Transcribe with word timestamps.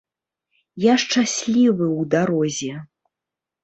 Я 0.85 0.93
шчаслівы 1.03 1.85
ў 1.91 2.03
дарозе. 2.17 2.77